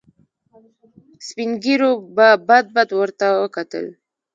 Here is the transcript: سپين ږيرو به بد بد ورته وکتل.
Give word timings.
سپين 1.27 1.49
ږيرو 1.63 1.91
به 2.15 2.27
بد 2.47 2.65
بد 2.75 2.89
ورته 2.99 3.27
وکتل. 3.41 3.85